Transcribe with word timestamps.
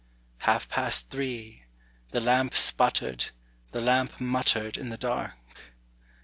Half 0.39 0.67
past 0.67 1.11
three, 1.11 1.65
The 2.09 2.19
lamp 2.21 2.55
sputtered, 2.55 3.25
The 3.71 3.81
lamp 3.81 4.19
muttered 4.19 4.75
in 4.75 4.89
the 4.89 4.97
dark. 4.97 5.35